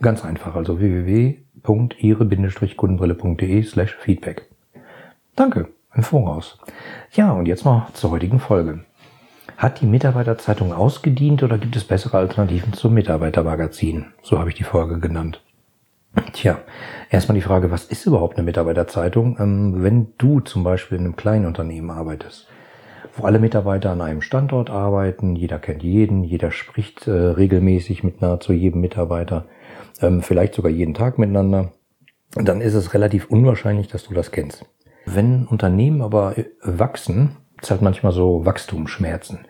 Ganz 0.00 0.24
einfach, 0.24 0.54
also 0.54 0.78
www.ihre-kundenbrille.de 0.78 3.64
slash 3.64 3.96
Feedback. 3.96 4.48
Danke 5.34 5.70
im 5.92 6.04
Voraus. 6.04 6.60
Ja, 7.12 7.32
und 7.32 7.46
jetzt 7.46 7.64
mal 7.64 7.88
zur 7.94 8.12
heutigen 8.12 8.38
Folge. 8.38 8.84
Hat 9.56 9.80
die 9.80 9.86
Mitarbeiterzeitung 9.86 10.72
ausgedient 10.72 11.42
oder 11.42 11.58
gibt 11.58 11.74
es 11.74 11.82
bessere 11.82 12.18
Alternativen 12.18 12.74
zum 12.74 12.94
Mitarbeitermagazin? 12.94 14.12
So 14.22 14.38
habe 14.38 14.50
ich 14.50 14.54
die 14.54 14.62
Folge 14.62 15.00
genannt. 15.00 15.42
Tja, 16.32 16.60
erstmal 17.10 17.34
die 17.34 17.42
Frage, 17.42 17.70
was 17.70 17.84
ist 17.84 18.06
überhaupt 18.06 18.36
eine 18.36 18.44
Mitarbeiterzeitung? 18.44 19.36
Ähm, 19.38 19.82
wenn 19.82 20.14
du 20.18 20.40
zum 20.40 20.64
Beispiel 20.64 20.98
in 20.98 21.04
einem 21.04 21.16
kleinen 21.16 21.46
Unternehmen 21.46 21.90
arbeitest, 21.90 22.48
wo 23.14 23.24
alle 23.24 23.38
Mitarbeiter 23.38 23.90
an 23.90 24.00
einem 24.00 24.22
Standort 24.22 24.70
arbeiten, 24.70 25.36
jeder 25.36 25.58
kennt 25.58 25.82
jeden, 25.82 26.24
jeder 26.24 26.50
spricht 26.50 27.06
äh, 27.06 27.10
regelmäßig 27.10 28.04
mit 28.04 28.20
nahezu 28.20 28.52
jedem 28.52 28.80
Mitarbeiter, 28.80 29.46
ähm, 30.00 30.22
vielleicht 30.22 30.54
sogar 30.54 30.70
jeden 30.70 30.94
Tag 30.94 31.18
miteinander, 31.18 31.72
dann 32.34 32.60
ist 32.60 32.74
es 32.74 32.94
relativ 32.94 33.26
unwahrscheinlich, 33.30 33.88
dass 33.88 34.04
du 34.04 34.14
das 34.14 34.30
kennst. 34.30 34.64
Wenn 35.06 35.46
Unternehmen 35.46 36.02
aber 36.02 36.36
äh, 36.36 36.46
wachsen, 36.62 37.36
ist 37.60 37.70
halt 37.70 37.82
manchmal 37.82 38.12
so 38.12 38.44
Wachstumsschmerzen. 38.44 39.46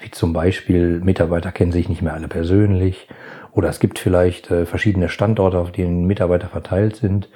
Wie 0.00 0.10
zum 0.10 0.32
Beispiel, 0.32 1.00
Mitarbeiter 1.00 1.52
kennen 1.52 1.72
sich 1.72 1.88
nicht 1.88 2.02
mehr 2.02 2.14
alle 2.14 2.28
persönlich 2.28 3.08
oder 3.54 3.68
es 3.68 3.80
gibt 3.80 3.98
vielleicht 3.98 4.50
äh, 4.50 4.66
verschiedene 4.66 5.08
Standorte, 5.08 5.58
auf 5.58 5.72
denen 5.72 6.06
Mitarbeiter 6.06 6.48
verteilt 6.48 6.96
sind. 6.96 7.28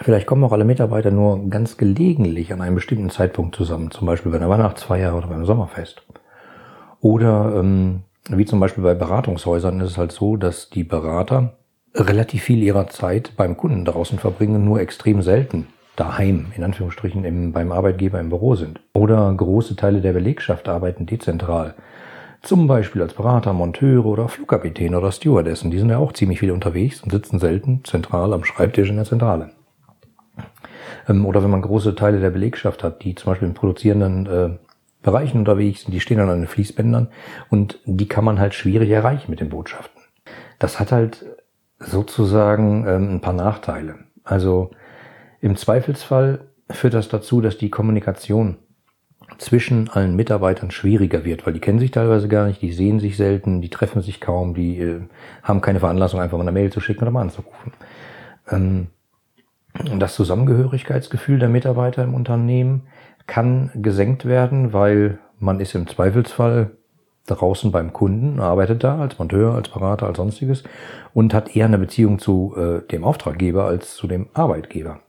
Vielleicht 0.00 0.26
kommen 0.26 0.42
auch 0.44 0.52
alle 0.52 0.64
Mitarbeiter 0.64 1.10
nur 1.10 1.48
ganz 1.48 1.76
gelegentlich 1.76 2.52
an 2.52 2.60
einem 2.60 2.74
bestimmten 2.74 3.10
Zeitpunkt 3.10 3.54
zusammen, 3.54 3.90
zum 3.90 4.06
Beispiel 4.06 4.32
bei 4.32 4.38
einer 4.38 4.48
Weihnachtsfeier 4.48 5.16
oder 5.16 5.28
beim 5.28 5.44
Sommerfest. 5.44 6.02
Oder 7.00 7.54
ähm, 7.56 8.02
wie 8.30 8.46
zum 8.46 8.58
Beispiel 8.60 8.82
bei 8.82 8.94
Beratungshäusern 8.94 9.80
ist 9.80 9.92
es 9.92 9.98
halt 9.98 10.12
so, 10.12 10.36
dass 10.36 10.70
die 10.70 10.84
Berater 10.84 11.56
relativ 11.94 12.42
viel 12.44 12.62
ihrer 12.62 12.88
Zeit 12.88 13.32
beim 13.36 13.56
Kunden 13.56 13.84
draußen 13.84 14.18
verbringen, 14.18 14.64
nur 14.64 14.80
extrem 14.80 15.22
selten 15.22 15.66
daheim, 15.96 16.52
in 16.56 16.64
Anführungsstrichen, 16.64 17.24
im, 17.24 17.52
beim 17.52 17.70
Arbeitgeber 17.70 18.18
im 18.18 18.30
Büro 18.30 18.54
sind. 18.54 18.80
Oder 18.94 19.32
große 19.34 19.76
Teile 19.76 20.00
der 20.00 20.14
Belegschaft 20.14 20.68
arbeiten 20.68 21.04
dezentral. 21.06 21.74
Zum 22.42 22.66
Beispiel 22.66 23.02
als 23.02 23.14
Berater, 23.14 23.52
Monteure 23.52 24.04
oder 24.04 24.28
Flugkapitän 24.28 24.96
oder 24.96 25.12
Stewardessen. 25.12 25.70
Die 25.70 25.78
sind 25.78 25.90
ja 25.90 25.98
auch 25.98 26.12
ziemlich 26.12 26.40
viel 26.40 26.50
unterwegs 26.50 27.00
und 27.00 27.12
sitzen 27.12 27.38
selten 27.38 27.84
zentral 27.84 28.32
am 28.32 28.44
Schreibtisch 28.44 28.90
in 28.90 28.96
der 28.96 29.04
Zentrale. 29.04 29.52
Ähm, 31.08 31.24
oder 31.24 31.44
wenn 31.44 31.50
man 31.50 31.62
große 31.62 31.94
Teile 31.94 32.18
der 32.18 32.30
Belegschaft 32.30 32.82
hat, 32.82 33.04
die 33.04 33.14
zum 33.14 33.30
Beispiel 33.32 33.46
in 33.46 33.54
produzierenden 33.54 34.26
äh, 34.26 34.58
Bereichen 35.02 35.38
unterwegs 35.38 35.82
sind, 35.82 35.92
die 35.92 36.00
stehen 36.00 36.18
dann 36.18 36.30
an 36.30 36.40
den 36.40 36.48
Fließbändern 36.48 37.08
und 37.48 37.78
die 37.84 38.08
kann 38.08 38.24
man 38.24 38.40
halt 38.40 38.54
schwierig 38.54 38.90
erreichen 38.90 39.30
mit 39.30 39.38
den 39.38 39.48
Botschaften. 39.48 40.02
Das 40.58 40.80
hat 40.80 40.90
halt 40.90 41.24
sozusagen 41.78 42.86
ähm, 42.88 43.14
ein 43.14 43.20
paar 43.20 43.34
Nachteile. 43.34 44.00
Also 44.24 44.72
im 45.40 45.56
Zweifelsfall 45.56 46.40
führt 46.70 46.94
das 46.94 47.08
dazu, 47.08 47.40
dass 47.40 47.56
die 47.56 47.70
Kommunikation 47.70 48.58
zwischen 49.38 49.88
allen 49.88 50.16
Mitarbeitern 50.16 50.70
schwieriger 50.70 51.24
wird, 51.24 51.46
weil 51.46 51.52
die 51.52 51.60
kennen 51.60 51.78
sich 51.78 51.90
teilweise 51.90 52.28
gar 52.28 52.46
nicht, 52.46 52.62
die 52.62 52.72
sehen 52.72 53.00
sich 53.00 53.16
selten, 53.16 53.60
die 53.60 53.70
treffen 53.70 54.02
sich 54.02 54.20
kaum, 54.20 54.54
die 54.54 54.78
äh, 54.78 55.00
haben 55.42 55.60
keine 55.60 55.80
Veranlassung, 55.80 56.20
einfach 56.20 56.38
mal 56.38 56.42
eine 56.42 56.52
Mail 56.52 56.72
zu 56.72 56.80
schicken 56.80 57.02
oder 57.02 57.10
mal 57.10 57.22
anzurufen. 57.22 57.72
Ähm, 58.50 58.88
das 59.98 60.14
Zusammengehörigkeitsgefühl 60.14 61.38
der 61.38 61.48
Mitarbeiter 61.48 62.02
im 62.02 62.14
Unternehmen 62.14 62.82
kann 63.26 63.70
gesenkt 63.74 64.24
werden, 64.24 64.72
weil 64.72 65.18
man 65.38 65.60
ist 65.60 65.74
im 65.74 65.86
Zweifelsfall 65.86 66.72
draußen 67.26 67.70
beim 67.70 67.92
Kunden, 67.92 68.40
arbeitet 68.40 68.84
da 68.84 68.98
als 68.98 69.18
Monteur, 69.18 69.54
als 69.54 69.68
Berater, 69.68 70.06
als 70.06 70.16
sonstiges 70.16 70.64
und 71.14 71.32
hat 71.32 71.54
eher 71.56 71.66
eine 71.66 71.78
Beziehung 71.78 72.18
zu 72.18 72.54
äh, 72.56 72.86
dem 72.88 73.04
Auftraggeber 73.04 73.64
als 73.64 73.94
zu 73.94 74.06
dem 74.06 74.28
Arbeitgeber. 74.34 75.00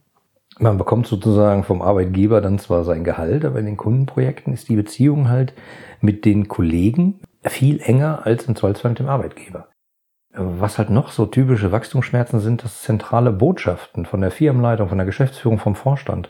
Man 0.59 0.77
bekommt 0.77 1.07
sozusagen 1.07 1.63
vom 1.63 1.81
Arbeitgeber 1.81 2.39
dann 2.41 2.59
zwar 2.59 2.83
sein 2.83 3.03
Gehalt, 3.03 3.43
aber 3.43 3.59
in 3.59 3.65
den 3.65 3.77
Kundenprojekten 3.77 4.53
ist 4.53 4.69
die 4.69 4.75
Beziehung 4.75 5.29
halt 5.29 5.53
mit 5.99 6.25
den 6.25 6.47
Kollegen 6.47 7.19
viel 7.43 7.81
enger 7.81 8.25
als 8.25 8.45
im 8.47 8.55
Zweifelsfall 8.55 8.91
mit 8.91 8.99
dem 8.99 9.09
Arbeitgeber. 9.09 9.67
Was 10.35 10.79
halt 10.79 10.89
noch 10.89 11.11
so 11.11 11.27
typische 11.27 11.71
Wachstumsschmerzen 11.71 12.39
sind, 12.39 12.63
dass 12.63 12.81
zentrale 12.81 13.31
Botschaften 13.31 14.05
von 14.05 14.21
der 14.21 14.31
Firmenleitung, 14.31 14.89
von 14.89 14.97
der 14.97 15.05
Geschäftsführung, 15.05 15.59
vom 15.59 15.75
Vorstand 15.75 16.29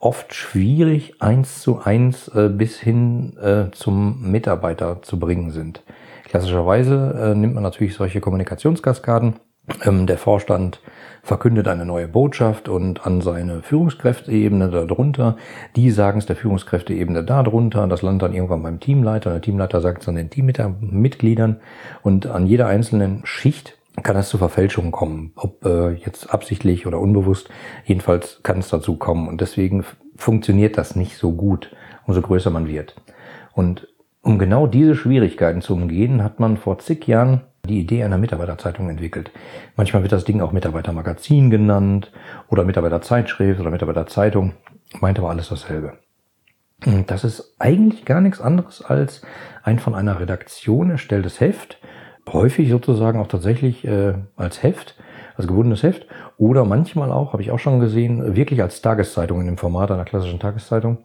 oft 0.00 0.34
schwierig 0.34 1.22
eins 1.22 1.60
zu 1.60 1.80
eins 1.80 2.28
äh, 2.28 2.48
bis 2.48 2.80
hin 2.80 3.36
äh, 3.38 3.70
zum 3.70 4.30
Mitarbeiter 4.30 5.02
zu 5.02 5.20
bringen 5.20 5.50
sind. 5.50 5.84
Klassischerweise 6.24 7.16
äh, 7.16 7.34
nimmt 7.36 7.54
man 7.54 7.62
natürlich 7.62 7.94
solche 7.94 8.20
Kommunikationskaskaden. 8.20 9.36
Ähm, 9.84 10.06
der 10.06 10.18
Vorstand 10.18 10.80
verkündet 11.22 11.68
eine 11.68 11.86
neue 11.86 12.06
Botschaft 12.06 12.68
und 12.68 13.06
an 13.06 13.22
seine 13.22 13.62
Führungskräfteebene 13.62 14.68
darunter, 14.68 15.36
die 15.74 15.90
sagen 15.90 16.18
es 16.18 16.26
der 16.26 16.36
Führungskräfteebene 16.36 17.24
darunter, 17.24 17.86
das 17.86 18.02
landet 18.02 18.22
dann 18.22 18.34
irgendwann 18.34 18.62
beim 18.62 18.80
Teamleiter, 18.80 19.30
der 19.30 19.40
Teamleiter 19.40 19.80
sagt 19.80 20.02
es 20.02 20.08
an 20.08 20.16
den 20.16 20.28
Teammitgliedern 20.28 21.60
und 22.02 22.26
an 22.26 22.46
jeder 22.46 22.66
einzelnen 22.66 23.24
Schicht 23.24 23.78
kann 24.02 24.16
es 24.16 24.28
zu 24.28 24.38
Verfälschungen 24.38 24.92
kommen, 24.92 25.32
ob 25.36 25.64
äh, 25.64 25.92
jetzt 25.92 26.32
absichtlich 26.32 26.86
oder 26.86 27.00
unbewusst, 27.00 27.48
jedenfalls 27.84 28.40
kann 28.42 28.58
es 28.58 28.68
dazu 28.68 28.96
kommen. 28.96 29.28
Und 29.28 29.40
deswegen 29.40 29.84
funktioniert 30.16 30.76
das 30.76 30.96
nicht 30.96 31.16
so 31.16 31.32
gut, 31.32 31.74
umso 32.06 32.20
größer 32.20 32.50
man 32.50 32.66
wird. 32.66 32.96
Und 33.52 33.88
um 34.20 34.38
genau 34.38 34.66
diese 34.66 34.96
Schwierigkeiten 34.96 35.60
zu 35.60 35.74
umgehen, 35.74 36.24
hat 36.24 36.40
man 36.40 36.56
vor 36.56 36.78
zig 36.78 37.06
Jahren 37.06 37.42
die 37.66 37.80
Idee 37.80 38.04
einer 38.04 38.18
Mitarbeiterzeitung 38.18 38.88
entwickelt. 38.90 39.30
Manchmal 39.76 40.02
wird 40.02 40.12
das 40.12 40.24
Ding 40.24 40.40
auch 40.40 40.52
Mitarbeitermagazin 40.52 41.50
genannt 41.50 42.12
oder 42.48 42.64
Mitarbeiterzeitschrift 42.64 43.60
oder 43.60 43.70
Mitarbeiterzeitung. 43.70 44.52
Meint 45.00 45.18
aber 45.18 45.30
alles 45.30 45.48
dasselbe. 45.48 45.98
Das 47.06 47.24
ist 47.24 47.56
eigentlich 47.58 48.04
gar 48.04 48.20
nichts 48.20 48.40
anderes 48.40 48.82
als 48.82 49.22
ein 49.62 49.78
von 49.78 49.94
einer 49.94 50.20
Redaktion 50.20 50.90
erstelltes 50.90 51.40
Heft, 51.40 51.78
häufig 52.30 52.68
sozusagen 52.68 53.20
auch 53.20 53.28
tatsächlich 53.28 53.84
äh, 53.86 54.14
als 54.36 54.62
Heft, 54.62 54.96
als 55.36 55.46
gebundenes 55.46 55.82
Heft 55.82 56.06
oder 56.36 56.64
manchmal 56.64 57.10
auch, 57.10 57.32
habe 57.32 57.42
ich 57.42 57.50
auch 57.50 57.58
schon 57.58 57.80
gesehen, 57.80 58.36
wirklich 58.36 58.60
als 58.60 58.82
Tageszeitung 58.82 59.40
in 59.40 59.46
dem 59.46 59.58
Format 59.58 59.90
einer 59.90 60.04
klassischen 60.04 60.40
Tageszeitung. 60.40 60.98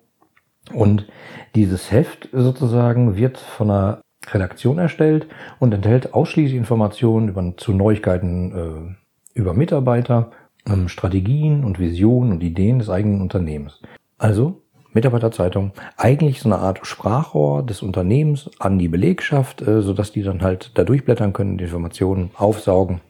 Und 0.74 1.07
dieses 1.56 1.92
Heft 1.92 2.30
sozusagen 2.31 3.16
wird 3.16 3.38
von 3.38 3.72
einer 3.72 4.01
Redaktion 4.27 4.77
erstellt 4.77 5.27
und 5.60 5.74
enthält 5.74 6.13
ausschließlich 6.13 6.57
Informationen 6.57 7.30
über, 7.30 7.54
zu 7.57 7.74
Neuigkeiten 7.74 8.98
äh, 9.36 9.39
über 9.39 9.54
Mitarbeiter, 9.54 10.31
ähm, 10.68 10.88
Strategien 10.89 11.63
und 11.63 11.80
Visionen 11.80 12.31
und 12.33 12.44
Ideen 12.44 12.80
des 12.80 12.89
eigenen 12.89 13.21
Unternehmens. 13.21 13.81
Also 14.18 14.62
Mitarbeiterzeitung, 14.94 15.71
eigentlich 15.98 16.42
so 16.42 16.50
eine 16.50 16.60
Art 16.60 16.86
Sprachrohr 16.86 17.63
des 17.63 17.81
Unternehmens 17.81 18.50
an 18.60 18.80
die 18.80 18.88
Belegschaft, 18.88 19.62
äh, 19.62 19.81
sodass 19.81 20.12
die 20.12 20.24
dann 20.24 20.42
halt 20.42 20.71
da 20.75 20.83
durchblättern 20.83 21.33
können, 21.33 21.57
die 21.57 21.66
Informationen 21.66 22.31
aufsaugen, 22.36 23.01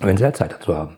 wenn 0.00 0.16
sie 0.16 0.24
halt 0.24 0.36
Zeit 0.36 0.52
dazu 0.52 0.74
haben. 0.74 0.96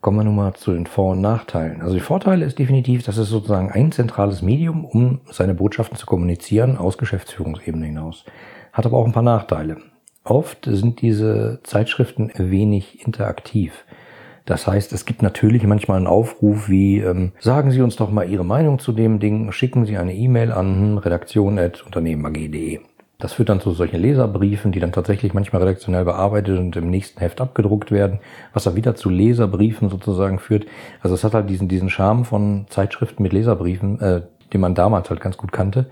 Kommen 0.00 0.18
wir 0.18 0.24
nun 0.24 0.36
mal 0.36 0.54
zu 0.54 0.72
den 0.72 0.86
Vor- 0.86 1.12
und 1.12 1.20
Nachteilen. 1.20 1.82
Also 1.82 1.94
die 1.94 2.00
Vorteile 2.00 2.46
ist 2.46 2.58
definitiv, 2.58 3.02
dass 3.02 3.16
es 3.16 3.28
sozusagen 3.28 3.70
ein 3.70 3.90
zentrales 3.92 4.42
Medium, 4.42 4.84
um 4.84 5.20
seine 5.30 5.54
Botschaften 5.54 5.98
zu 5.98 6.06
kommunizieren, 6.06 6.78
aus 6.78 6.98
Geschäftsführungsebene 6.98 7.86
hinaus. 7.86 8.24
Hat 8.78 8.86
aber 8.86 8.98
auch 8.98 9.06
ein 9.06 9.12
paar 9.12 9.24
Nachteile. 9.24 9.78
Oft 10.22 10.68
sind 10.70 11.02
diese 11.02 11.58
Zeitschriften 11.64 12.30
wenig 12.36 13.04
interaktiv. 13.04 13.84
Das 14.44 14.68
heißt, 14.68 14.92
es 14.92 15.04
gibt 15.04 15.20
natürlich 15.20 15.64
manchmal 15.64 15.96
einen 15.96 16.06
Aufruf 16.06 16.68
wie, 16.68 17.00
ähm, 17.00 17.32
sagen 17.40 17.72
Sie 17.72 17.82
uns 17.82 17.96
doch 17.96 18.12
mal 18.12 18.30
Ihre 18.30 18.44
Meinung 18.44 18.78
zu 18.78 18.92
dem 18.92 19.18
Ding, 19.18 19.50
schicken 19.50 19.84
Sie 19.84 19.96
eine 19.96 20.14
E-Mail 20.14 20.52
an 20.52 20.96
redaktion.unternehmenag.de. 20.96 22.78
Das 23.18 23.32
führt 23.32 23.48
dann 23.48 23.60
zu 23.60 23.72
solchen 23.72 24.00
Leserbriefen, 24.00 24.70
die 24.70 24.78
dann 24.78 24.92
tatsächlich 24.92 25.34
manchmal 25.34 25.62
redaktionell 25.62 26.04
bearbeitet 26.04 26.56
und 26.56 26.76
im 26.76 26.88
nächsten 26.88 27.18
Heft 27.18 27.40
abgedruckt 27.40 27.90
werden, 27.90 28.20
was 28.52 28.62
dann 28.62 28.76
wieder 28.76 28.94
zu 28.94 29.10
Leserbriefen 29.10 29.88
sozusagen 29.88 30.38
führt. 30.38 30.66
Also 31.02 31.16
es 31.16 31.24
hat 31.24 31.34
halt 31.34 31.50
diesen, 31.50 31.66
diesen 31.66 31.90
Charme 31.90 32.24
von 32.24 32.66
Zeitschriften 32.68 33.24
mit 33.24 33.32
Leserbriefen, 33.32 34.00
äh, 34.00 34.22
den 34.52 34.60
man 34.60 34.74
damals 34.74 35.10
halt 35.10 35.20
ganz 35.20 35.36
gut 35.36 35.52
kannte, 35.52 35.86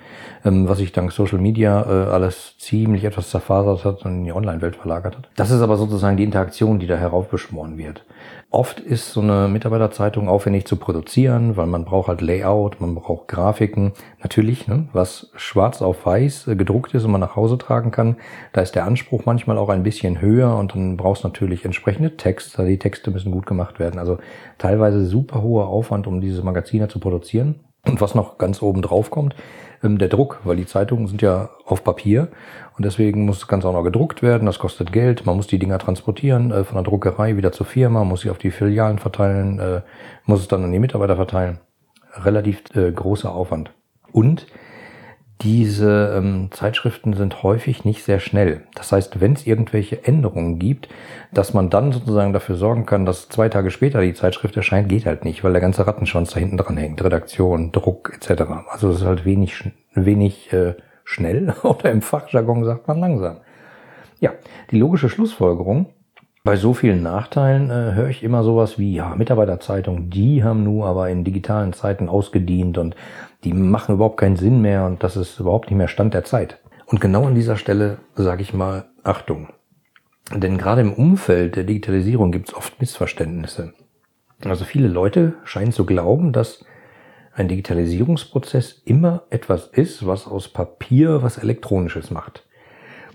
ähm, 0.44 0.69
was 0.69 0.79
sich 0.79 0.93
dank 0.93 1.12
Social 1.12 1.38
Media 1.38 1.82
äh, 1.82 2.11
alles 2.11 2.56
ziemlich 2.58 3.05
etwas 3.05 3.31
zerfasert 3.31 3.85
hat 3.85 4.05
und 4.05 4.12
in 4.12 4.25
die 4.25 4.32
Online-Welt 4.32 4.76
verlagert 4.76 5.17
hat. 5.17 5.29
Das 5.37 5.50
ist 5.50 5.61
aber 5.61 5.76
sozusagen 5.76 6.17
die 6.17 6.25
Interaktion, 6.25 6.79
die 6.79 6.87
da 6.87 6.97
heraufbeschworen 6.97 7.79
wird. 7.79 8.05
Oft 8.50 8.79
ist 8.79 9.12
so 9.12 9.20
eine 9.20 9.49
Mitarbeiterzeitung 9.49 10.29
aufwendig 10.29 10.67
zu 10.67 10.76
produzieren, 10.76 11.56
weil 11.56 11.67
man 11.67 11.85
braucht 11.85 12.08
halt 12.08 12.20
Layout, 12.20 12.81
man 12.81 12.94
braucht 12.94 13.29
Grafiken. 13.29 13.93
Natürlich, 14.23 14.69
ne, 14.69 14.88
was 14.93 15.31
schwarz 15.35 15.82
auf 15.82 16.06
weiß 16.06 16.47
äh, 16.47 16.56
gedruckt 16.56 16.94
ist 16.94 17.05
und 17.05 17.11
man 17.11 17.20
nach 17.20 17.37
Hause 17.37 17.58
tragen 17.58 17.91
kann, 17.91 18.17
da 18.53 18.61
ist 18.61 18.75
der 18.76 18.85
Anspruch 18.85 19.26
manchmal 19.26 19.58
auch 19.58 19.69
ein 19.69 19.82
bisschen 19.82 20.20
höher 20.20 20.56
und 20.56 20.75
dann 20.75 20.97
brauchst 20.97 21.25
du 21.25 21.29
natürlich 21.29 21.64
entsprechende 21.64 22.17
Texte. 22.17 22.64
Die 22.64 22.79
Texte 22.79 23.11
müssen 23.11 23.32
gut 23.32 23.47
gemacht 23.47 23.81
werden. 23.81 23.99
Also 23.99 24.19
teilweise 24.58 25.05
super 25.05 25.43
hoher 25.43 25.67
Aufwand, 25.67 26.06
um 26.06 26.20
diese 26.20 26.43
Magazine 26.43 26.88
zu 26.88 27.00
produzieren. 27.00 27.56
Und 27.87 28.00
was 28.00 28.15
noch 28.15 28.38
ganz 28.38 28.62
oben 28.62 28.83
drauf 28.83 29.11
kommt, 29.11 29.35
ähm, 29.83 29.99
der 29.99 30.09
Druck, 30.09 30.41
weil 30.44 30.56
die 30.56 30.67
Zeitungen 30.67 31.06
sind 31.06 31.23
ja 31.23 31.50
auf 31.65 31.85
Papier 31.85 32.29
und 32.77 32.85
deswegen 32.85 33.25
muss 33.25 33.38
das 33.38 33.49
Ganze 33.49 33.69
auch 33.69 33.73
noch 33.73 33.85
gedruckt 33.85 34.23
werden. 34.23 34.47
Das 34.47 34.59
kostet 34.59 34.93
Geld. 34.93 35.25
Man 35.25 35.37
muss 35.37 35.47
die 35.47 35.59
Dinger 35.59 35.79
transportieren 35.79 36.50
äh, 36.50 36.65
von 36.65 36.77
der 36.77 36.85
Druckerei 36.85 37.37
wieder 37.37 37.53
zur 37.53 37.67
Firma, 37.67 38.05
muss 38.05 38.23
sie 38.23 38.31
auf 38.31 38.38
die 38.38 38.50
Filialen 38.50 38.99
verteilen, 38.99 39.59
äh, 39.59 39.81
muss 40.25 40.41
es 40.41 40.49
dann 40.49 40.65
an 40.65 40.73
die 40.73 40.79
Mitarbeiter 40.79 41.17
verteilen. 41.17 41.61
Relativ 42.15 42.65
äh, 42.75 42.91
großer 42.91 43.33
Aufwand. 43.33 43.71
Und 44.12 44.47
diese 45.43 46.15
ähm, 46.17 46.49
Zeitschriften 46.50 47.12
sind 47.12 47.43
häufig 47.43 47.85
nicht 47.85 48.05
sehr 48.05 48.21
schnell. 48.21 48.62
Das 48.75 48.91
heißt, 48.93 49.21
wenn 49.21 49.35
es 49.35 49.47
irgendwelche 49.47 50.05
Änderungen 50.05 50.59
gibt, 50.59 50.88
dass 51.33 51.53
man 51.53 51.69
dann 51.69 51.93
sozusagen 51.93 52.33
dafür 52.33 52.56
sorgen 52.56 52.87
kann, 52.87 53.05
dass 53.05 53.29
zwei 53.29 53.50
Tage 53.50 53.71
später 53.71 54.00
die 54.00 54.15
Zeitschrift 54.15 54.56
erscheint, 54.56 54.88
geht 54.88 55.05
halt 55.05 55.25
nicht, 55.25 55.44
weil 55.44 55.53
der 55.53 55.61
ganze 55.61 55.87
Rattenschwanz 55.87 56.31
da 56.31 56.41
hinten 56.41 56.56
dran 56.56 56.79
hängt. 56.79 57.05
Redaktion, 57.05 57.71
Druck 57.71 58.12
etc. 58.15 58.43
Also 58.71 58.91
es 58.91 58.97
ist 59.00 59.06
halt 59.06 59.27
wenig, 59.27 59.71
wenig 59.94 60.53
äh, 60.55 60.75
schnell 61.05 61.55
oder 61.62 61.91
im 61.91 62.00
Fachjargon 62.00 62.65
sagt 62.65 62.89
man 62.89 63.00
langsam. 63.00 63.37
Ja, 64.21 64.32
die 64.71 64.79
logische 64.79 65.11
Schlussfolgerung 65.11 65.87
bei 66.46 66.56
so 66.56 66.72
vielen 66.72 67.02
Nachteilen 67.02 67.70
äh, 67.70 67.93
höre 67.94 68.08
ich 68.08 68.22
immer 68.22 68.44
sowas 68.44 68.78
wie, 68.78 68.94
ja, 68.94 69.14
Mitarbeiterzeitung, 69.16 70.10
die 70.10 70.44
haben 70.44 70.62
nur 70.62 70.87
aber 70.87 71.10
in 71.10 71.25
digitalen 71.25 71.72
Zeiten 71.72 72.08
ausgedient 72.08 72.78
und 72.78 72.94
die 73.43 73.52
machen 73.52 73.96
überhaupt 73.96 74.19
keinen 74.19 74.37
Sinn 74.37 74.62
mehr 74.62 74.87
und 74.87 75.02
das 75.02 75.16
ist 75.16 75.40
überhaupt 75.40 75.69
nicht 75.69 75.76
mehr 75.76 75.88
Stand 75.88 76.14
der 76.14 76.25
Zeit. 76.25 76.60
Und 76.87 77.00
genau 77.00 77.26
an 77.26 77.34
dieser 77.34 77.56
Stelle 77.56 77.98
sage 78.14 78.43
ich 78.43 78.54
mal 78.54 78.87
Achtung. 79.02 79.48
Denn 80.32 80.56
gerade 80.56 80.82
im 80.82 80.93
Umfeld 80.93 81.56
der 81.56 81.64
Digitalisierung 81.64 82.31
gibt 82.31 82.48
es 82.48 82.54
oft 82.54 82.81
Missverständnisse. 82.81 83.75
Also 84.44 84.64
viele 84.64 84.88
Leute 84.88 85.34
scheinen 85.43 85.72
zu 85.72 85.84
glauben, 85.84 86.32
dass 86.32 86.64
ein 87.34 87.48
Digitalisierungsprozess 87.48 88.82
immer 88.84 89.25
etwas 89.31 89.66
ist, 89.66 90.06
was 90.06 90.28
aus 90.28 90.48
Papier 90.48 91.25
was 91.25 91.38
Elektronisches 91.38 92.12
macht. 92.12 92.46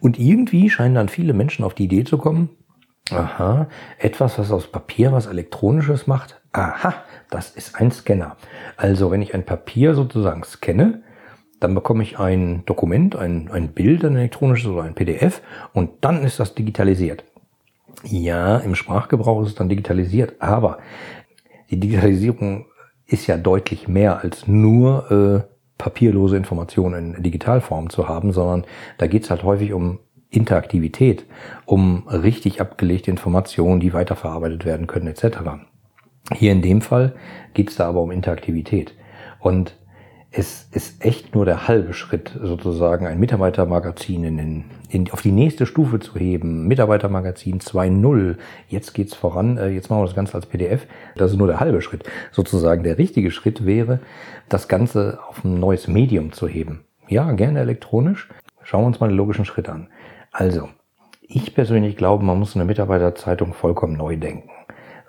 Und 0.01 0.19
irgendwie 0.19 0.69
scheinen 0.69 0.95
dann 0.95 1.09
viele 1.09 1.33
Menschen 1.33 1.63
auf 1.63 1.73
die 1.73 1.85
Idee 1.85 2.03
zu 2.03 2.17
kommen, 2.17 2.49
Aha, 3.11 3.67
etwas, 3.97 4.39
was 4.39 4.51
aus 4.51 4.67
Papier 4.67 5.11
was 5.11 5.27
Elektronisches 5.27 6.07
macht. 6.07 6.41
Aha, 6.53 6.93
das 7.29 7.51
ist 7.51 7.75
ein 7.75 7.91
Scanner. 7.91 8.37
Also 8.77 9.11
wenn 9.11 9.21
ich 9.21 9.33
ein 9.33 9.45
Papier 9.45 9.93
sozusagen 9.95 10.43
scanne, 10.43 11.03
dann 11.59 11.75
bekomme 11.75 12.03
ich 12.03 12.19
ein 12.19 12.63
Dokument, 12.65 13.15
ein, 13.15 13.49
ein 13.51 13.69
Bild, 13.69 14.03
ein 14.03 14.15
elektronisches 14.15 14.69
oder 14.69 14.83
ein 14.83 14.95
PDF 14.95 15.41
und 15.73 15.91
dann 16.01 16.23
ist 16.23 16.39
das 16.39 16.55
digitalisiert. 16.55 17.23
Ja, 18.03 18.57
im 18.57 18.75
Sprachgebrauch 18.75 19.43
ist 19.43 19.49
es 19.49 19.55
dann 19.55 19.69
digitalisiert, 19.69 20.35
aber 20.39 20.79
die 21.69 21.79
Digitalisierung 21.79 22.65
ist 23.05 23.27
ja 23.27 23.37
deutlich 23.37 23.87
mehr 23.87 24.19
als 24.19 24.47
nur 24.47 25.11
äh, 25.11 25.51
papierlose 25.77 26.37
Informationen 26.37 27.15
in 27.15 27.23
Digitalform 27.23 27.89
zu 27.89 28.07
haben, 28.07 28.31
sondern 28.31 28.65
da 28.97 29.07
geht 29.07 29.23
es 29.23 29.29
halt 29.29 29.43
häufig 29.43 29.73
um 29.73 29.99
Interaktivität, 30.31 31.25
um 31.65 32.07
richtig 32.07 32.61
abgelegte 32.61 33.11
Informationen, 33.11 33.79
die 33.79 33.93
weiterverarbeitet 33.93 34.65
werden 34.65 34.87
können, 34.87 35.07
etc. 35.07 35.39
Hier 36.33 36.51
in 36.51 36.61
dem 36.61 36.81
Fall 36.81 37.13
geht 37.53 37.69
es 37.69 37.75
da 37.75 37.87
aber 37.87 38.01
um 38.01 38.11
Interaktivität. 38.11 38.95
Und 39.39 39.75
es 40.33 40.69
ist 40.71 41.03
echt 41.03 41.35
nur 41.35 41.43
der 41.43 41.67
halbe 41.67 41.93
Schritt, 41.93 42.39
sozusagen 42.41 43.05
ein 43.05 43.19
Mitarbeitermagazin 43.19 44.23
in 44.23 44.37
den, 44.37 44.63
in, 44.87 45.11
auf 45.11 45.21
die 45.21 45.33
nächste 45.33 45.65
Stufe 45.65 45.99
zu 45.99 46.17
heben. 46.17 46.69
Mitarbeitermagazin 46.69 47.59
2.0. 47.59 48.37
Jetzt 48.69 48.93
geht's 48.93 49.13
voran. 49.13 49.57
Äh, 49.57 49.69
jetzt 49.69 49.89
machen 49.89 50.01
wir 50.01 50.05
das 50.05 50.15
Ganze 50.15 50.35
als 50.35 50.45
PDF. 50.45 50.87
Das 51.17 51.31
ist 51.31 51.37
nur 51.37 51.47
der 51.47 51.59
halbe 51.59 51.81
Schritt. 51.81 52.05
Sozusagen 52.31 52.83
der 52.83 52.97
richtige 52.97 53.29
Schritt 53.29 53.65
wäre, 53.65 53.99
das 54.47 54.69
Ganze 54.69 55.19
auf 55.27 55.43
ein 55.43 55.59
neues 55.59 55.89
Medium 55.89 56.31
zu 56.31 56.47
heben. 56.47 56.85
Ja, 57.09 57.33
gerne 57.33 57.59
elektronisch. 57.59 58.29
Schauen 58.63 58.83
wir 58.83 58.87
uns 58.87 59.01
mal 59.01 59.09
den 59.09 59.17
logischen 59.17 59.43
Schritt 59.43 59.67
an. 59.67 59.89
Also, 60.31 60.69
ich 61.21 61.53
persönlich 61.53 61.97
glaube, 61.97 62.23
man 62.23 62.39
muss 62.39 62.55
eine 62.55 62.65
Mitarbeiterzeitung 62.65 63.53
vollkommen 63.53 63.97
neu 63.97 64.17
denken. 64.17 64.49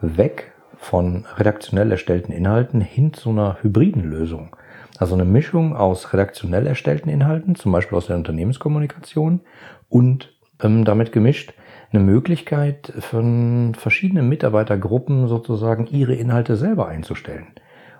Weg 0.00 0.52
von 0.76 1.26
redaktionell 1.36 1.92
erstellten 1.92 2.32
Inhalten 2.32 2.80
hin 2.80 3.12
zu 3.12 3.30
einer 3.30 3.58
hybriden 3.62 4.02
Lösung. 4.02 4.56
Also 4.98 5.14
eine 5.14 5.24
Mischung 5.24 5.76
aus 5.76 6.12
redaktionell 6.12 6.66
erstellten 6.66 7.08
Inhalten, 7.08 7.54
zum 7.54 7.72
Beispiel 7.72 7.96
aus 7.96 8.08
der 8.08 8.16
Unternehmenskommunikation 8.16 9.40
und 9.88 10.34
ähm, 10.60 10.84
damit 10.84 11.12
gemischt 11.12 11.54
eine 11.92 12.02
Möglichkeit 12.02 12.92
von 12.98 13.74
verschiedenen 13.76 14.28
Mitarbeitergruppen 14.28 15.28
sozusagen 15.28 15.86
ihre 15.86 16.14
Inhalte 16.14 16.56
selber 16.56 16.88
einzustellen, 16.88 17.48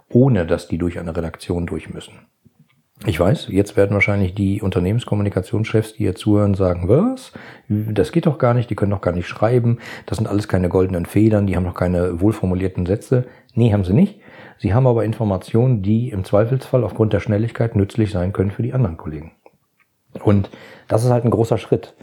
ohne 0.08 0.46
dass 0.46 0.66
die 0.66 0.78
durch 0.78 0.98
eine 0.98 1.16
Redaktion 1.16 1.66
durch 1.66 1.92
müssen. 1.92 2.26
Ich 3.04 3.18
weiß, 3.18 3.48
jetzt 3.48 3.76
werden 3.76 3.94
wahrscheinlich 3.94 4.32
die 4.32 4.62
Unternehmenskommunikationschefs, 4.62 5.94
die 5.94 6.04
hier 6.04 6.14
zuhören, 6.14 6.54
sagen, 6.54 6.88
was? 6.88 7.32
Das 7.68 8.12
geht 8.12 8.26
doch 8.26 8.38
gar 8.38 8.54
nicht, 8.54 8.70
die 8.70 8.76
können 8.76 8.92
doch 8.92 9.00
gar 9.00 9.12
nicht 9.12 9.26
schreiben, 9.26 9.78
das 10.06 10.18
sind 10.18 10.28
alles 10.28 10.46
keine 10.46 10.68
goldenen 10.68 11.06
Federn, 11.06 11.48
die 11.48 11.56
haben 11.56 11.64
doch 11.64 11.74
keine 11.74 12.20
wohlformulierten 12.20 12.86
Sätze. 12.86 13.26
Nee, 13.54 13.72
haben 13.72 13.84
sie 13.84 13.92
nicht. 13.92 14.20
Sie 14.58 14.72
haben 14.72 14.86
aber 14.86 15.04
Informationen, 15.04 15.82
die 15.82 16.10
im 16.10 16.22
Zweifelsfall 16.24 16.84
aufgrund 16.84 17.12
der 17.12 17.18
Schnelligkeit 17.18 17.74
nützlich 17.74 18.12
sein 18.12 18.32
können 18.32 18.52
für 18.52 18.62
die 18.62 18.72
anderen 18.72 18.96
Kollegen. 18.96 19.32
Und 20.22 20.50
das 20.86 21.04
ist 21.04 21.10
halt 21.10 21.24
ein 21.24 21.30
großer 21.30 21.58
Schritt. 21.58 21.96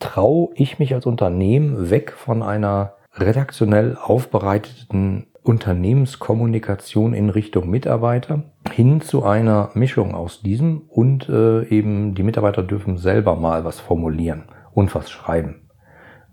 Traue 0.00 0.50
ich 0.54 0.78
mich 0.78 0.92
als 0.92 1.06
Unternehmen 1.06 1.88
weg 1.88 2.12
von 2.12 2.42
einer 2.42 2.96
redaktionell 3.14 3.96
aufbereiteten 4.00 5.28
Unternehmenskommunikation 5.42 7.14
in 7.14 7.30
Richtung 7.30 7.70
Mitarbeiter 7.70 8.42
hin 8.76 9.00
zu 9.00 9.24
einer 9.24 9.70
Mischung 9.72 10.14
aus 10.14 10.42
diesem 10.42 10.82
und 10.82 11.30
äh, 11.30 11.64
eben 11.68 12.14
die 12.14 12.22
Mitarbeiter 12.22 12.62
dürfen 12.62 12.98
selber 12.98 13.34
mal 13.34 13.64
was 13.64 13.80
formulieren 13.80 14.50
und 14.74 14.94
was 14.94 15.10
schreiben, 15.10 15.70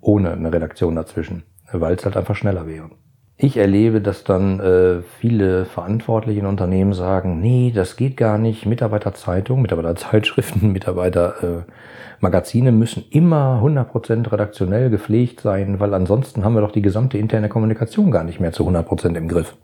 ohne 0.02 0.34
eine 0.34 0.52
Redaktion 0.52 0.94
dazwischen, 0.94 1.44
weil 1.72 1.96
es 1.96 2.04
halt 2.04 2.18
einfach 2.18 2.36
schneller 2.36 2.68
wäre. 2.68 2.90
Ich 3.38 3.56
erlebe, 3.56 4.02
dass 4.02 4.26
dann 4.26 4.60
äh, 4.60 5.04
viele 5.22 5.64
Verantwortliche 5.64 6.42
in 6.42 6.46
Unternehmen 6.46 6.92
sagen, 6.92 7.40
nee, 7.40 7.72
das 7.74 7.96
geht 7.96 8.18
gar 8.18 8.38
nicht. 8.38 8.66
Mitarbeiterzeitung, 8.66 9.62
Mitarbeiterzeitschriften, 9.62 10.70
Mitarbeitermagazine 10.74 12.70
äh, 12.70 12.74
müssen 12.74 13.06
immer 13.10 13.62
100% 13.64 14.34
redaktionell 14.34 14.90
gepflegt 14.90 15.40
sein, 15.40 15.80
weil 15.80 15.94
ansonsten 15.94 16.44
haben 16.44 16.56
wir 16.56 16.62
doch 16.62 16.74
die 16.74 16.82
gesamte 16.82 17.18
interne 17.18 17.48
Kommunikation 17.48 18.12
gar 18.12 18.26
nicht 18.26 18.42
mehr 18.42 18.52
zu 18.52 18.68
100% 18.68 19.16
im 19.16 19.30
Griff. 19.30 19.56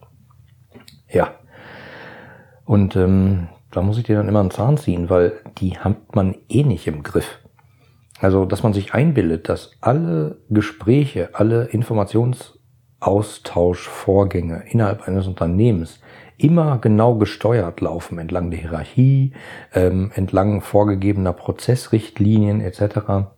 Ja. 1.09 1.31
Und 2.69 2.95
ähm, 2.95 3.47
da 3.71 3.81
muss 3.81 3.97
ich 3.97 4.03
dir 4.03 4.17
dann 4.17 4.27
immer 4.27 4.41
einen 4.41 4.51
Zahn 4.51 4.77
ziehen, 4.77 5.09
weil 5.09 5.33
die 5.57 5.79
hat 5.79 6.15
man 6.15 6.35
eh 6.49 6.63
nicht 6.63 6.85
im 6.85 7.01
Griff. 7.01 7.39
Also, 8.19 8.45
dass 8.45 8.61
man 8.61 8.73
sich 8.73 8.93
einbildet, 8.93 9.49
dass 9.49 9.71
alle 9.81 10.37
Gespräche, 10.49 11.29
alle 11.33 11.65
Informations- 11.65 12.59
Austauschvorgänge 12.99 14.63
innerhalb 14.69 15.07
eines 15.07 15.27
Unternehmens 15.27 16.01
immer 16.37 16.77
genau 16.79 17.15
gesteuert 17.15 17.81
laufen 17.81 18.17
entlang 18.19 18.51
der 18.51 18.59
Hierarchie, 18.59 19.33
ähm, 19.73 20.11
entlang 20.15 20.61
vorgegebener 20.61 21.33
Prozessrichtlinien 21.33 22.61
etc. 22.61 23.29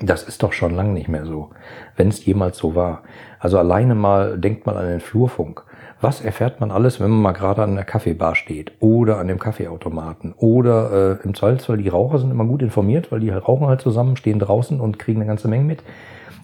Das 0.00 0.22
ist 0.22 0.42
doch 0.42 0.52
schon 0.52 0.74
lange 0.74 0.92
nicht 0.92 1.08
mehr 1.08 1.26
so, 1.26 1.50
wenn 1.96 2.08
es 2.08 2.24
jemals 2.24 2.58
so 2.58 2.74
war. 2.74 3.02
Also 3.38 3.58
alleine 3.58 3.94
mal, 3.94 4.38
denkt 4.38 4.66
mal 4.66 4.76
an 4.76 4.86
den 4.86 5.00
Flurfunk. 5.00 5.64
Was 6.02 6.20
erfährt 6.20 6.58
man 6.58 6.72
alles, 6.72 6.98
wenn 6.98 7.10
man 7.10 7.22
mal 7.22 7.32
gerade 7.32 7.62
an 7.62 7.76
der 7.76 7.84
Kaffeebar 7.84 8.34
steht 8.34 8.72
oder 8.80 9.18
an 9.18 9.28
dem 9.28 9.38
Kaffeeautomaten 9.38 10.34
oder 10.36 11.20
äh, 11.20 11.24
im 11.24 11.32
Zweifelsfall 11.32 11.78
die 11.78 11.88
Raucher 11.88 12.18
sind 12.18 12.32
immer 12.32 12.44
gut 12.44 12.60
informiert, 12.60 13.12
weil 13.12 13.20
die 13.20 13.32
halt 13.32 13.46
rauchen 13.46 13.68
halt 13.68 13.80
zusammen, 13.80 14.16
stehen 14.16 14.40
draußen 14.40 14.80
und 14.80 14.98
kriegen 14.98 15.20
eine 15.20 15.28
ganze 15.28 15.46
Menge 15.46 15.62
mit. 15.62 15.84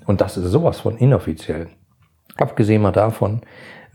Und 0.07 0.21
das 0.21 0.37
ist 0.37 0.45
sowas 0.45 0.79
von 0.79 0.97
inoffiziell. 0.97 1.67
Abgesehen 2.37 2.83
mal 2.83 2.93
davon, 2.93 3.41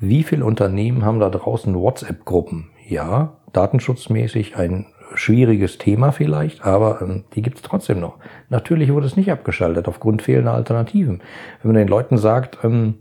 wie 0.01 0.23
viele 0.23 0.43
Unternehmen 0.43 1.05
haben 1.05 1.21
da 1.21 1.29
draußen 1.29 1.73
WhatsApp-Gruppen? 1.73 2.69
Ja, 2.85 3.37
datenschutzmäßig 3.53 4.57
ein 4.57 4.87
schwieriges 5.15 5.77
Thema 5.77 6.11
vielleicht, 6.11 6.65
aber 6.65 7.01
ähm, 7.01 7.23
die 7.35 7.41
gibt 7.41 7.57
es 7.57 7.63
trotzdem 7.63 8.01
noch. 8.01 8.17
Natürlich 8.49 8.91
wurde 8.91 9.05
es 9.05 9.15
nicht 9.15 9.31
abgeschaltet 9.31 9.87
aufgrund 9.87 10.21
fehlender 10.21 10.53
Alternativen. 10.53 11.21
Wenn 11.61 11.71
man 11.71 11.79
den 11.79 11.87
Leuten 11.87 12.17
sagt, 12.17 12.57
ähm, 12.65 12.95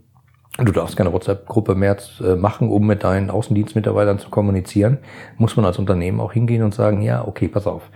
du 0.57 0.71
darfst 0.71 0.95
keine 0.95 1.13
WhatsApp-Gruppe 1.13 1.75
mehr 1.75 1.97
äh, 2.21 2.35
machen, 2.35 2.69
um 2.69 2.85
mit 2.85 3.03
deinen 3.03 3.29
Außendienstmitarbeitern 3.29 4.19
zu 4.19 4.29
kommunizieren, 4.29 4.99
muss 5.37 5.55
man 5.55 5.65
als 5.65 5.79
Unternehmen 5.79 6.19
auch 6.19 6.33
hingehen 6.33 6.63
und 6.63 6.73
sagen, 6.73 7.01
ja, 7.01 7.27
okay, 7.27 7.47
pass 7.47 7.67
auf, 7.67 7.89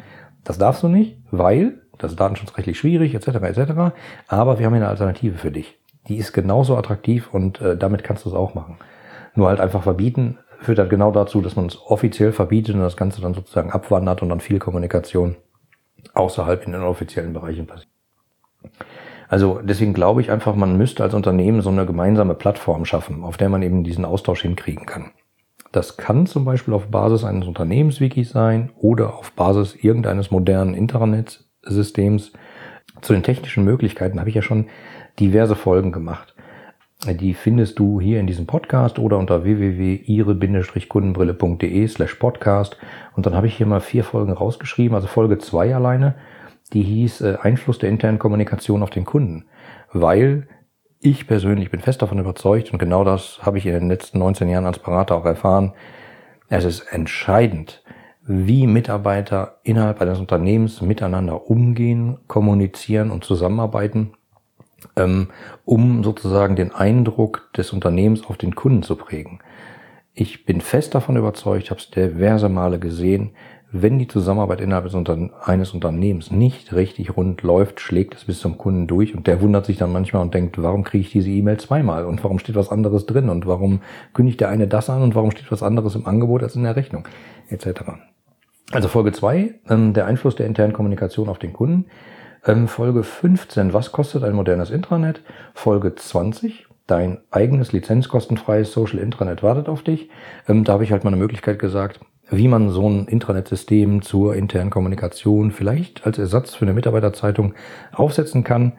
das 0.44 0.58
darfst 0.58 0.84
du 0.84 0.88
nicht, 0.88 1.18
weil 1.32 1.82
das 1.98 2.12
ist 2.12 2.20
datenschutzrechtlich 2.20 2.78
schwierig, 2.78 3.14
etc., 3.14 3.28
etc., 3.28 3.96
aber 4.28 4.60
wir 4.60 4.66
haben 4.66 4.74
eine 4.74 4.88
Alternative 4.88 5.38
für 5.38 5.52
dich. 5.52 5.80
Die 6.08 6.18
ist 6.18 6.32
genauso 6.32 6.78
attraktiv 6.78 7.34
und 7.34 7.60
äh, 7.62 7.76
damit 7.76 8.04
kannst 8.04 8.26
du 8.26 8.30
es 8.30 8.36
auch 8.36 8.54
machen. 8.54 8.78
Nur 9.36 9.50
halt 9.50 9.60
einfach 9.60 9.84
verbieten, 9.84 10.38
führt 10.60 10.80
halt 10.80 10.90
genau 10.90 11.12
dazu, 11.12 11.42
dass 11.42 11.56
man 11.56 11.68
es 11.68 11.80
offiziell 11.86 12.32
verbietet 12.32 12.76
und 12.76 12.82
das 12.82 12.98
Ganze 12.98 13.22
dann 13.22 13.34
sozusagen 13.34 13.72
abwandert 13.72 14.22
und 14.22 14.30
dann 14.30 14.40
viel 14.40 14.60
Kommunikation 14.60 15.36
außerhalb 16.14 16.66
in 16.66 16.72
den 16.72 16.82
offiziellen 16.82 17.34
Bereichen 17.34 17.68
passiert. 17.68 17.90
Also 19.28 19.60
deswegen 19.62 19.94
glaube 19.94 20.22
ich 20.22 20.32
einfach, 20.32 20.56
man 20.56 20.78
müsste 20.78 21.04
als 21.04 21.14
Unternehmen 21.14 21.62
so 21.62 21.70
eine 21.70 21.86
gemeinsame 21.86 22.34
Plattform 22.34 22.86
schaffen, 22.86 23.24
auf 23.24 23.38
der 23.38 23.50
man 23.50 23.62
eben 23.62 23.84
diesen 23.84 24.06
Austausch 24.06 24.42
hinkriegen 24.42 24.86
kann. 24.86 25.12
Das 25.72 25.98
kann 25.98 26.28
zum 26.28 26.46
Beispiel 26.46 26.74
auf 26.74 26.88
Basis 26.88 27.26
eines 27.26 27.48
Unternehmenswikis 27.48 28.30
sein 28.30 28.72
oder 28.78 29.16
auf 29.16 29.34
Basis 29.34 29.76
irgendeines 29.76 30.32
modernen 30.32 30.74
Internetsystems. 30.74 32.32
Zu 33.02 33.14
den 33.14 33.24
technischen 33.24 33.66
Möglichkeiten 33.66 34.20
habe 34.20 34.30
ich 34.30 34.36
ja 34.36 34.42
schon 34.42 34.68
diverse 35.20 35.56
Folgen 35.56 35.92
gemacht. 35.92 36.34
Die 37.06 37.36
findest 37.36 37.78
du 37.78 38.02
hier 38.02 38.20
in 38.20 38.26
diesem 38.26 38.48
Podcast 38.48 38.98
oder 38.98 39.20
unter 39.20 39.44
www.ihre-kundenbrille.de 39.44 41.88
slash 41.88 42.16
podcast. 42.16 42.76
Und 43.16 43.28
dann 43.28 43.36
habe 43.36 43.46
ich 43.46 43.56
hier 43.56 43.68
mal 43.68 43.82
vier 43.82 44.04
Folgen 44.04 44.32
rausgeschrieben, 44.32 44.96
also 44.96 45.08
Folge 45.08 45.38
zwei 45.38 45.76
alleine, 45.76 46.16
die 46.74 46.84
hieß 46.84 47.22
äh, 47.22 47.38
Einfluss 47.42 47.80
der 47.80 47.90
internen 47.90 48.20
Kommunikation 48.20 48.84
auf 48.84 48.90
den 48.90 49.06
Kunden. 49.06 49.46
Weil 49.92 50.48
ich 51.00 51.28
persönlich 51.28 51.72
bin 51.72 51.82
fest 51.82 52.02
davon 52.02 52.20
überzeugt 52.20 52.72
und 52.74 52.80
genau 52.80 53.04
das 53.04 53.40
habe 53.42 53.58
ich 53.58 53.66
in 53.66 53.74
den 53.74 53.90
letzten 53.90 54.20
19 54.20 54.50
Jahren 54.50 54.66
als 54.66 54.80
Berater 54.80 55.16
auch 55.16 55.26
erfahren. 55.26 55.74
Es 56.50 56.66
ist 56.66 56.82
entscheidend, 56.92 57.84
wie 58.24 58.68
Mitarbeiter 58.68 59.60
innerhalb 59.64 60.02
eines 60.02 60.20
Unternehmens 60.20 60.82
miteinander 60.82 61.50
umgehen, 61.50 62.18
kommunizieren 62.28 63.12
und 63.12 63.24
zusammenarbeiten 63.24 64.14
ähm, 64.96 65.30
um 65.66 66.04
sozusagen 66.04 66.56
den 66.56 66.74
Eindruck 66.74 67.52
des 67.56 67.74
Unternehmens 67.74 68.26
auf 68.26 68.38
den 68.38 68.56
Kunden 68.56 68.84
zu 68.84 68.96
prägen. 68.96 69.40
Ich 70.14 70.46
bin 70.46 70.62
fest 70.62 70.96
davon 70.96 71.16
überzeugt, 71.16 71.70
habe 71.70 71.80
es 71.80 71.92
diverse 71.92 72.50
Male 72.50 72.80
gesehen, 72.80 73.32
wenn 73.82 74.00
die 74.00 74.08
Zusammenarbeit 74.08 74.62
innerhalb 74.62 74.86
eines 75.44 75.74
Unternehmens 75.74 76.32
nicht 76.32 76.74
richtig 76.74 77.16
rund 77.18 77.42
läuft, 77.42 77.80
schlägt 77.80 78.16
es 78.16 78.26
bis 78.26 78.40
zum 78.40 78.58
Kunden 78.58 78.88
durch 78.88 79.16
und 79.16 79.28
der 79.28 79.42
wundert 79.42 79.66
sich 79.66 79.78
dann 79.78 79.92
manchmal 79.92 80.22
und 80.22 80.34
denkt, 80.34 80.62
warum 80.62 80.84
kriege 80.84 81.02
ich 81.02 81.12
diese 81.12 81.30
E-Mail 81.30 81.58
zweimal 81.58 82.06
und 82.06 82.24
warum 82.24 82.40
steht 82.40 82.56
was 82.56 82.70
anderes 82.70 83.06
drin 83.06 83.30
und 83.30 83.46
warum 83.46 83.82
kündigt 84.14 84.40
der 84.40 84.50
eine 84.50 84.68
das 84.68 84.90
an 84.90 85.02
und 85.02 85.16
warum 85.16 85.32
steht 85.32 85.52
was 85.52 85.64
anderes 85.64 85.96
im 85.96 86.06
Angebot 86.06 86.44
als 86.44 86.56
in 86.56 86.64
der 86.64 86.76
Rechnung 86.76 87.08
etc. 87.50 87.82
Also 88.72 88.88
Folge 88.88 89.12
zwei, 89.12 89.56
ähm, 89.70 89.94
der 89.94 90.06
Einfluss 90.06 90.36
der 90.36 90.46
internen 90.46 90.74
Kommunikation 90.74 91.30
auf 91.30 91.40
den 91.40 91.54
Kunden. 91.54 91.86
Ähm, 92.46 92.68
Folge 92.68 93.04
15, 93.04 93.74
was 93.74 93.92
kostet 93.92 94.24
ein 94.24 94.34
modernes 94.34 94.70
Intranet? 94.70 95.22
Folge 95.54 95.96
20, 95.96 96.68
dein 96.86 97.20
eigenes 97.32 97.72
lizenzkostenfreies 97.72 98.72
Social 98.72 99.00
Intranet 99.00 99.44
wartet 99.44 99.70
auf 99.70 99.84
dich. 99.84 100.10
Ähm, 100.48 100.64
da 100.64 100.74
habe 100.74 100.84
ich 100.84 100.92
halt 100.92 101.04
mal 101.04 101.10
eine 101.10 101.18
Möglichkeit 101.18 101.60
gesagt, 101.60 102.00
wie 102.30 102.48
man 102.48 102.70
so 102.70 102.90
ein 102.90 103.08
Intranet-System 103.08 104.02
zur 104.02 104.36
internen 104.36 104.70
Kommunikation 104.70 105.52
vielleicht 105.52 106.06
als 106.06 106.18
Ersatz 106.18 106.56
für 106.56 106.66
eine 106.66 106.74
Mitarbeiterzeitung 106.74 107.54
aufsetzen 107.94 108.44
kann. 108.44 108.74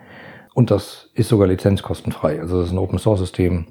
Und 0.55 0.71
das 0.71 1.11
ist 1.14 1.28
sogar 1.28 1.47
lizenzkostenfrei. 1.47 2.40
Also 2.40 2.59
das 2.59 2.69
ist 2.69 2.73
ein 2.73 2.78
Open-Source-System. 2.78 3.67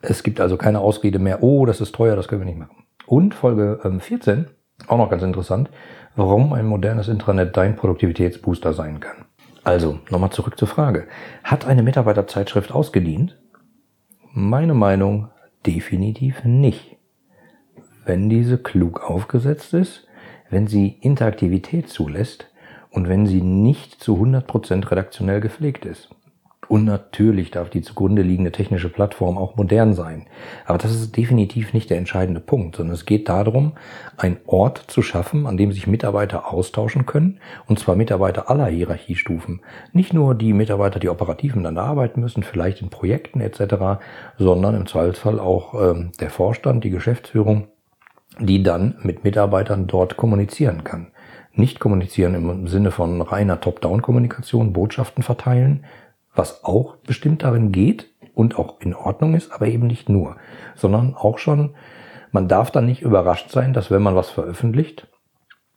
Es 0.00 0.22
gibt 0.22 0.40
also 0.40 0.56
keine 0.56 0.80
Ausrede 0.80 1.18
mehr, 1.18 1.42
oh, 1.42 1.64
das 1.64 1.80
ist 1.80 1.94
teuer, 1.94 2.16
das 2.16 2.28
können 2.28 2.40
wir 2.40 2.46
nicht 2.46 2.58
machen. 2.58 2.84
Und 3.06 3.34
Folge 3.34 3.78
14, 4.00 4.38
ähm, 4.38 4.46
auch 4.88 4.98
noch 4.98 5.10
ganz 5.10 5.22
interessant, 5.22 5.70
warum 6.16 6.52
ein 6.52 6.66
modernes 6.66 7.08
Intranet 7.08 7.56
dein 7.56 7.76
Produktivitätsbooster 7.76 8.72
sein 8.72 9.00
kann. 9.00 9.26
Also, 9.64 10.00
nochmal 10.10 10.30
zurück 10.30 10.58
zur 10.58 10.66
Frage. 10.66 11.06
Hat 11.44 11.66
eine 11.66 11.84
Mitarbeiterzeitschrift 11.84 12.72
ausgedient? 12.72 13.40
Meine 14.32 14.74
Meinung, 14.74 15.28
definitiv 15.64 16.42
nicht. 16.44 16.96
Wenn 18.04 18.28
diese 18.28 18.58
klug 18.58 19.02
aufgesetzt 19.08 19.74
ist, 19.74 20.06
wenn 20.50 20.66
sie 20.66 20.98
Interaktivität 21.00 21.88
zulässt 21.88 22.50
und 22.90 23.08
wenn 23.08 23.26
sie 23.26 23.42
nicht 23.42 24.02
zu 24.02 24.16
100% 24.16 24.90
redaktionell 24.90 25.40
gepflegt 25.40 25.86
ist. 25.86 26.10
Und 26.68 26.84
natürlich 26.84 27.50
darf 27.50 27.68
die 27.68 27.82
zugrunde 27.82 28.22
liegende 28.22 28.52
technische 28.52 28.88
Plattform 28.88 29.36
auch 29.36 29.56
modern 29.56 29.92
sein. 29.92 30.26
Aber 30.64 30.78
das 30.78 30.92
ist 30.94 31.16
definitiv 31.16 31.74
nicht 31.74 31.90
der 31.90 31.98
entscheidende 31.98 32.40
Punkt, 32.40 32.76
sondern 32.76 32.94
es 32.94 33.04
geht 33.04 33.28
darum, 33.28 33.72
einen 34.16 34.38
Ort 34.46 34.78
zu 34.86 35.02
schaffen, 35.02 35.46
an 35.46 35.56
dem 35.56 35.72
sich 35.72 35.86
Mitarbeiter 35.86 36.50
austauschen 36.50 37.04
können, 37.04 37.40
und 37.66 37.78
zwar 37.78 37.94
Mitarbeiter 37.94 38.48
aller 38.48 38.66
Hierarchiestufen. 38.66 39.60
Nicht 39.92 40.14
nur 40.14 40.34
die 40.34 40.54
Mitarbeiter, 40.54 40.98
die 40.98 41.10
operativ 41.10 41.56
miteinander 41.56 41.82
arbeiten 41.82 42.20
müssen, 42.20 42.42
vielleicht 42.42 42.80
in 42.80 42.88
Projekten 42.88 43.40
etc., 43.40 44.00
sondern 44.38 44.74
im 44.74 44.86
Zweifelsfall 44.86 45.40
auch 45.40 45.74
ähm, 45.74 46.12
der 46.20 46.30
Vorstand, 46.30 46.84
die 46.84 46.90
Geschäftsführung, 46.90 47.68
die 48.38 48.62
dann 48.62 48.96
mit 49.02 49.24
Mitarbeitern 49.24 49.86
dort 49.86 50.16
kommunizieren 50.16 50.84
kann. 50.84 51.08
Nicht 51.54 51.80
kommunizieren 51.80 52.34
im 52.34 52.66
Sinne 52.66 52.90
von 52.90 53.20
reiner 53.20 53.60
Top-Down-Kommunikation, 53.60 54.72
Botschaften 54.72 55.22
verteilen, 55.22 55.84
was 56.34 56.64
auch 56.64 56.96
bestimmt 56.96 57.42
darin 57.42 57.72
geht 57.72 58.10
und 58.34 58.58
auch 58.58 58.80
in 58.80 58.94
Ordnung 58.94 59.34
ist, 59.34 59.52
aber 59.52 59.66
eben 59.66 59.86
nicht 59.86 60.08
nur, 60.08 60.36
sondern 60.74 61.14
auch 61.14 61.38
schon, 61.38 61.74
man 62.30 62.48
darf 62.48 62.70
dann 62.70 62.86
nicht 62.86 63.02
überrascht 63.02 63.50
sein, 63.50 63.74
dass 63.74 63.90
wenn 63.90 64.02
man 64.02 64.16
was 64.16 64.30
veröffentlicht, 64.30 65.08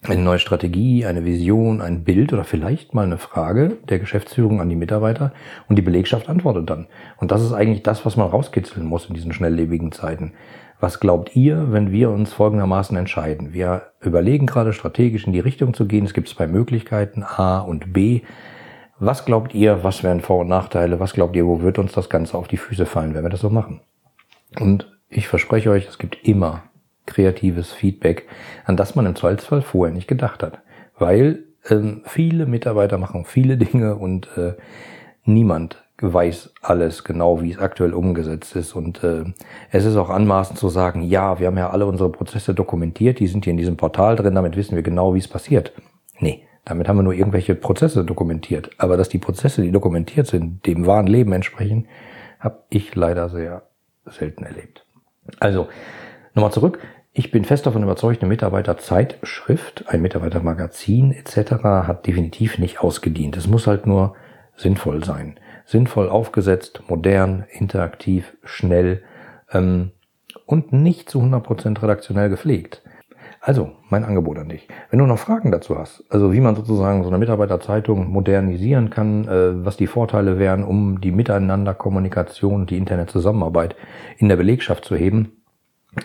eine 0.09 0.21
neue 0.21 0.39
Strategie, 0.39 1.05
eine 1.05 1.25
Vision, 1.25 1.81
ein 1.81 2.03
Bild 2.03 2.31
oder 2.31 2.43
vielleicht 2.43 2.93
mal 2.93 3.05
eine 3.05 3.17
Frage 3.17 3.77
der 3.89 3.99
Geschäftsführung 3.99 4.61
an 4.61 4.69
die 4.69 4.75
Mitarbeiter 4.75 5.33
und 5.67 5.77
die 5.77 5.81
Belegschaft 5.81 6.29
antwortet 6.29 6.69
dann. 6.69 6.87
Und 7.17 7.31
das 7.31 7.41
ist 7.41 7.53
eigentlich 7.53 7.83
das, 7.83 8.05
was 8.05 8.15
man 8.15 8.29
rauskitzeln 8.29 8.85
muss 8.85 9.07
in 9.07 9.15
diesen 9.15 9.33
schnelllebigen 9.33 9.91
Zeiten. 9.91 10.33
Was 10.79 10.99
glaubt 10.99 11.35
ihr, 11.35 11.71
wenn 11.71 11.91
wir 11.91 12.09
uns 12.09 12.33
folgendermaßen 12.33 12.97
entscheiden? 12.97 13.53
Wir 13.53 13.83
überlegen 14.01 14.45
gerade 14.45 14.73
strategisch 14.73 15.25
in 15.25 15.33
die 15.33 15.39
Richtung 15.39 15.73
zu 15.73 15.87
gehen. 15.87 16.05
Es 16.05 16.13
gibt 16.13 16.27
zwei 16.27 16.47
Möglichkeiten, 16.47 17.23
A 17.23 17.59
und 17.59 17.93
B. 17.93 18.21
Was 18.99 19.25
glaubt 19.25 19.53
ihr, 19.53 19.83
was 19.83 20.03
wären 20.03 20.21
Vor- 20.21 20.41
und 20.41 20.47
Nachteile? 20.47 20.99
Was 20.99 21.13
glaubt 21.13 21.35
ihr, 21.35 21.45
wo 21.45 21.61
wird 21.61 21.79
uns 21.79 21.93
das 21.93 22.09
Ganze 22.09 22.37
auf 22.37 22.47
die 22.47 22.57
Füße 22.57 22.85
fallen, 22.85 23.13
wenn 23.13 23.23
wir 23.23 23.29
das 23.29 23.41
so 23.41 23.49
machen? 23.49 23.81
Und 24.59 24.91
ich 25.09 25.27
verspreche 25.27 25.69
euch, 25.69 25.87
es 25.87 25.97
gibt 25.97 26.27
immer 26.27 26.63
kreatives 27.05 27.71
Feedback, 27.71 28.27
an 28.65 28.77
das 28.77 28.95
man 28.95 29.05
im 29.05 29.15
Zweifelsfall 29.15 29.61
vorher 29.61 29.93
nicht 29.93 30.07
gedacht 30.07 30.43
hat. 30.43 30.59
Weil 30.97 31.43
ähm, 31.69 32.01
viele 32.05 32.45
Mitarbeiter 32.45 32.97
machen 32.97 33.25
viele 33.25 33.57
Dinge 33.57 33.95
und 33.95 34.29
äh, 34.37 34.53
niemand 35.23 35.84
weiß 36.01 36.53
alles 36.61 37.03
genau, 37.03 37.41
wie 37.41 37.51
es 37.51 37.59
aktuell 37.59 37.93
umgesetzt 37.93 38.55
ist. 38.55 38.75
Und 38.75 39.03
äh, 39.03 39.23
es 39.71 39.85
ist 39.85 39.95
auch 39.95 40.09
anmaßend 40.09 40.59
zu 40.59 40.69
sagen, 40.69 41.01
ja, 41.01 41.39
wir 41.39 41.47
haben 41.47 41.57
ja 41.57 41.69
alle 41.69 41.85
unsere 41.85 42.09
Prozesse 42.09 42.53
dokumentiert, 42.53 43.19
die 43.19 43.27
sind 43.27 43.45
hier 43.45 43.51
in 43.51 43.57
diesem 43.57 43.77
Portal 43.77 44.15
drin, 44.15 44.35
damit 44.35 44.57
wissen 44.57 44.75
wir 44.75 44.83
genau, 44.83 45.13
wie 45.13 45.19
es 45.19 45.27
passiert. 45.27 45.71
Nee, 46.19 46.43
damit 46.65 46.87
haben 46.87 46.97
wir 46.97 47.03
nur 47.03 47.13
irgendwelche 47.13 47.55
Prozesse 47.55 48.03
dokumentiert. 48.03 48.71
Aber 48.77 48.97
dass 48.97 49.09
die 49.09 49.19
Prozesse, 49.19 49.61
die 49.61 49.71
dokumentiert 49.71 50.27
sind, 50.27 50.65
dem 50.65 50.85
wahren 50.85 51.07
Leben 51.07 51.31
entsprechen, 51.31 51.87
habe 52.39 52.63
ich 52.69 52.93
leider 52.95 53.29
sehr 53.29 53.63
selten 54.05 54.43
erlebt. 54.43 54.85
Also, 55.39 55.67
nochmal 56.33 56.51
zurück. 56.51 56.79
Ich 57.13 57.31
bin 57.31 57.45
fest 57.45 57.65
davon 57.65 57.81
überzeugt, 57.81 58.21
eine 58.21 58.29
Mitarbeiterzeitschrift, 58.29 59.85
ein 59.87 60.01
Mitarbeitermagazin 60.01 61.13
etc. 61.13 61.63
hat 61.63 62.05
definitiv 62.07 62.57
nicht 62.57 62.81
ausgedient. 62.81 63.37
Es 63.37 63.47
muss 63.47 63.67
halt 63.67 63.87
nur 63.87 64.15
sinnvoll 64.57 65.03
sein. 65.03 65.39
Sinnvoll 65.65 66.09
aufgesetzt, 66.09 66.83
modern, 66.87 67.45
interaktiv, 67.49 68.37
schnell 68.43 69.03
ähm, 69.51 69.91
und 70.45 70.71
nicht 70.73 71.09
zu 71.09 71.19
100% 71.21 71.81
redaktionell 71.81 72.29
gepflegt. 72.29 72.83
Also, 73.41 73.73
mein 73.89 74.03
Angebot 74.03 74.39
an 74.39 74.49
dich. 74.49 74.67
Wenn 74.89 74.97
du 74.97 75.05
noch 75.05 75.19
Fragen 75.19 75.51
dazu 75.51 75.77
hast, 75.77 76.03
also 76.09 76.33
wie 76.33 76.39
man 76.39 76.55
sozusagen 76.55 77.03
so 77.03 77.09
eine 77.09 77.19
Mitarbeiterzeitung 77.19 78.09
modernisieren 78.09 78.89
kann, 78.89 79.27
äh, 79.27 79.63
was 79.63 79.77
die 79.77 79.85
Vorteile 79.85 80.39
wären, 80.39 80.63
um 80.63 80.99
die 80.99 81.11
Miteinanderkommunikation, 81.11 82.65
die 82.65 82.77
Internetzusammenarbeit 82.77 83.75
in 84.17 84.29
der 84.29 84.37
Belegschaft 84.37 84.85
zu 84.85 84.95
heben, 84.95 85.43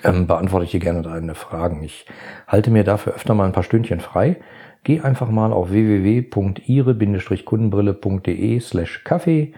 ähm, 0.05 0.27
beantworte 0.27 0.65
ich 0.67 0.71
dir 0.71 0.81
gerne 0.81 1.03
deine 1.03 1.35
Fragen. 1.35 1.83
Ich 1.83 2.07
halte 2.47 2.71
mir 2.71 2.85
dafür 2.85 3.15
öfter 3.15 3.35
mal 3.35 3.47
ein 3.47 3.53
paar 3.53 3.63
Stündchen 3.63 4.01
frei. 4.01 4.37
Geh 4.85 5.01
einfach 5.01 5.31
mal 5.31 5.53
auf 5.53 5.71
www.ire-kundenbrille.de 5.71 8.61
slash 8.61 9.05
Kaffee. 9.05 9.53